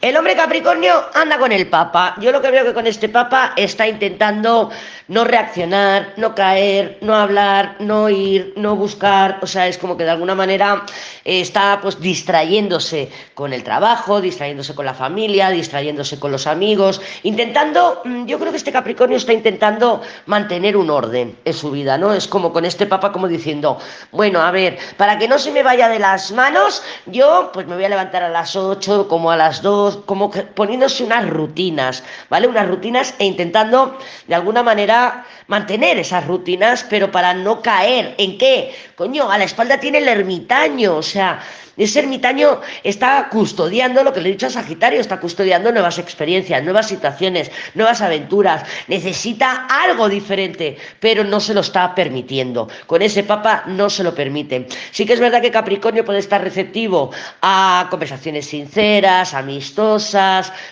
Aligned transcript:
El 0.00 0.16
hombre 0.16 0.34
Capricornio 0.34 0.94
anda 1.12 1.36
con 1.36 1.52
el 1.52 1.66
Papa. 1.66 2.14
Yo 2.22 2.32
lo 2.32 2.40
que 2.40 2.50
veo 2.50 2.64
que 2.64 2.72
con 2.72 2.86
este 2.86 3.10
Papa 3.10 3.52
está 3.54 3.86
intentando 3.86 4.70
no 5.08 5.24
reaccionar, 5.24 6.14
no 6.16 6.34
caer, 6.34 6.96
no 7.02 7.14
hablar, 7.14 7.76
no 7.80 8.08
ir, 8.08 8.54
no 8.56 8.76
buscar. 8.76 9.38
O 9.42 9.46
sea, 9.46 9.68
es 9.68 9.76
como 9.76 9.98
que 9.98 10.04
de 10.04 10.10
alguna 10.10 10.34
manera 10.34 10.86
eh, 11.26 11.42
está 11.42 11.80
pues 11.82 12.00
distrayéndose 12.00 13.10
con 13.34 13.52
el 13.52 13.62
trabajo, 13.62 14.22
distrayéndose 14.22 14.74
con 14.74 14.86
la 14.86 14.94
familia, 14.94 15.50
distrayéndose 15.50 16.18
con 16.18 16.32
los 16.32 16.46
amigos, 16.46 17.02
intentando, 17.22 18.00
mm, 18.02 18.24
yo 18.24 18.38
creo 18.38 18.52
que 18.52 18.56
este 18.56 18.72
Capricornio 18.72 19.18
está 19.18 19.34
intentando 19.34 20.00
mantener 20.24 20.78
un 20.78 20.88
orden 20.88 21.36
en 21.44 21.52
su 21.52 21.72
vida, 21.72 21.98
¿no? 21.98 22.14
Es 22.14 22.26
como 22.26 22.54
con 22.54 22.64
este 22.64 22.86
Papa 22.86 23.12
como 23.12 23.28
diciendo, 23.28 23.76
bueno, 24.12 24.40
a 24.40 24.50
ver, 24.50 24.78
para 24.96 25.18
que 25.18 25.28
no 25.28 25.38
se 25.38 25.52
me 25.52 25.62
vaya 25.62 25.90
de 25.90 25.98
las 25.98 26.32
manos, 26.32 26.82
yo 27.04 27.50
pues 27.52 27.66
me 27.66 27.74
voy 27.74 27.84
a 27.84 27.90
levantar 27.90 28.22
a 28.22 28.30
las 28.30 28.56
8 28.56 29.06
como 29.06 29.30
a 29.30 29.36
las 29.36 29.60
2 29.60 29.89
como 29.98 30.30
poniéndose 30.30 31.04
unas 31.04 31.28
rutinas, 31.28 32.02
¿vale? 32.28 32.46
Unas 32.46 32.68
rutinas 32.68 33.14
e 33.18 33.24
intentando 33.24 33.98
de 34.26 34.34
alguna 34.34 34.62
manera 34.62 35.26
mantener 35.46 35.98
esas 35.98 36.26
rutinas, 36.26 36.84
pero 36.88 37.10
para 37.10 37.34
no 37.34 37.62
caer. 37.62 38.14
¿En 38.18 38.38
qué? 38.38 38.74
Coño, 38.96 39.30
a 39.30 39.38
la 39.38 39.44
espalda 39.44 39.78
tiene 39.78 39.98
el 39.98 40.08
ermitaño, 40.08 40.96
o 40.96 41.02
sea, 41.02 41.40
ese 41.80 42.00
ermitaño 42.00 42.60
está 42.84 43.28
custodiando 43.30 44.04
lo 44.04 44.12
que 44.12 44.20
le 44.20 44.28
he 44.28 44.32
dicho 44.32 44.48
a 44.48 44.50
Sagitario, 44.50 45.00
está 45.00 45.18
custodiando 45.18 45.72
nuevas 45.72 45.98
experiencias, 45.98 46.62
nuevas 46.62 46.88
situaciones, 46.88 47.50
nuevas 47.74 48.02
aventuras. 48.02 48.64
Necesita 48.86 49.66
algo 49.66 50.10
diferente, 50.10 50.76
pero 51.00 51.24
no 51.24 51.40
se 51.40 51.54
lo 51.54 51.62
está 51.62 51.94
permitiendo. 51.94 52.68
Con 52.86 53.00
ese 53.00 53.22
Papa 53.22 53.64
no 53.66 53.88
se 53.88 54.04
lo 54.04 54.14
permite. 54.14 54.68
Sí 54.90 55.06
que 55.06 55.14
es 55.14 55.20
verdad 55.20 55.40
que 55.40 55.50
Capricornio 55.50 56.04
puede 56.04 56.18
estar 56.18 56.42
receptivo 56.42 57.12
a 57.40 57.86
conversaciones 57.88 58.46
sinceras, 58.46 59.32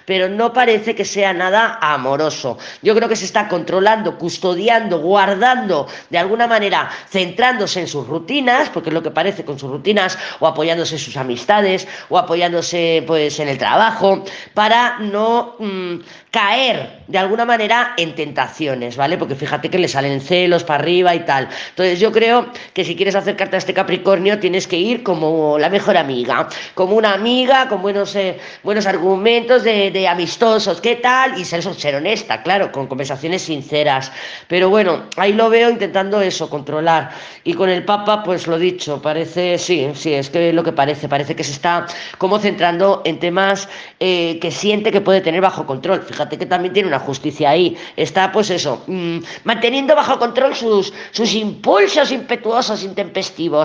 pero 0.04 0.28
no 0.28 0.52
parece 0.52 0.94
que 0.94 1.04
sea 1.04 1.32
nada 1.32 1.78
amoroso. 1.80 2.58
Yo 2.82 2.94
creo 2.94 3.08
que 3.08 3.16
se 3.16 3.24
está 3.24 3.48
controlando, 3.48 4.18
custodiando, 4.18 5.00
guardando, 5.00 5.86
de 6.10 6.18
alguna 6.18 6.46
manera, 6.46 6.90
centrándose 7.08 7.80
en 7.80 7.88
sus 7.88 8.06
rutinas, 8.06 8.68
porque 8.70 8.90
es 8.90 8.94
lo 8.94 9.02
que 9.02 9.10
parece 9.10 9.44
con 9.44 9.58
sus 9.58 9.70
rutinas, 9.70 10.18
o 10.40 10.46
apoyándose 10.46 10.98
sus 10.98 11.16
amistades 11.16 11.86
o 12.08 12.18
apoyándose 12.18 13.04
pues 13.06 13.38
en 13.40 13.48
el 13.48 13.58
trabajo 13.58 14.24
para 14.54 14.98
no 14.98 15.54
mm, 15.58 15.96
caer 16.30 17.02
de 17.06 17.18
alguna 17.18 17.44
manera 17.44 17.94
en 17.96 18.14
tentaciones, 18.14 18.96
¿vale? 18.96 19.16
Porque 19.16 19.34
fíjate 19.34 19.70
que 19.70 19.78
le 19.78 19.88
salen 19.88 20.20
celos 20.20 20.64
para 20.64 20.82
arriba 20.82 21.14
y 21.14 21.20
tal. 21.20 21.48
Entonces 21.70 22.00
yo 22.00 22.12
creo 22.12 22.46
que 22.74 22.84
si 22.84 22.96
quieres 22.96 23.14
acercarte 23.14 23.56
a 23.56 23.58
este 23.58 23.74
Capricornio 23.74 24.38
tienes 24.38 24.66
que 24.66 24.76
ir 24.76 25.02
como 25.02 25.58
la 25.58 25.70
mejor 25.70 25.96
amiga, 25.96 26.48
como 26.74 26.96
una 26.96 27.14
amiga 27.14 27.68
con 27.68 27.82
buenos, 27.82 28.14
eh, 28.14 28.38
buenos 28.62 28.86
argumentos 28.86 28.97
de, 28.98 29.90
de, 29.90 30.08
amistosos, 30.08 30.80
¿qué 30.80 30.96
tal? 30.96 31.38
Y 31.38 31.44
ser, 31.44 31.62
ser 31.62 31.94
honesta, 31.94 32.42
claro, 32.42 32.70
con 32.72 32.86
conversaciones 32.86 33.42
sinceras. 33.42 34.12
Pero 34.48 34.68
bueno, 34.68 35.04
ahí 35.16 35.32
lo 35.32 35.48
veo 35.48 35.70
intentando 35.70 36.20
eso, 36.20 36.50
controlar. 36.50 37.10
Y 37.44 37.54
con 37.54 37.70
el 37.70 37.84
Papa, 37.84 38.22
pues 38.22 38.46
lo 38.46 38.58
dicho, 38.58 39.00
parece, 39.00 39.58
sí, 39.58 39.88
sí, 39.94 40.14
es 40.14 40.30
que 40.30 40.52
lo 40.52 40.62
que 40.62 40.72
parece, 40.72 41.08
parece 41.08 41.34
que 41.34 41.44
se 41.44 41.52
está 41.52 41.86
como 42.18 42.38
centrando 42.38 43.02
en 43.04 43.18
temas 43.18 43.68
eh, 44.00 44.38
que 44.40 44.50
siente 44.50 44.92
que 44.92 45.00
puede 45.00 45.20
tener 45.20 45.40
bajo 45.40 45.64
control. 45.64 46.02
Fíjate 46.02 46.36
que 46.36 46.46
también 46.46 46.74
tiene 46.74 46.88
una 46.88 46.98
justicia 46.98 47.50
ahí. 47.50 47.76
Está, 47.96 48.30
pues 48.32 48.50
eso, 48.50 48.82
mmm, 48.86 49.18
manteniendo 49.44 49.94
bajo 49.94 50.18
control 50.18 50.54
sus, 50.54 50.92
sus 51.12 51.34
impulsos 51.34 52.12
impetuosos, 52.12 52.84
intempestivos. 52.84 53.48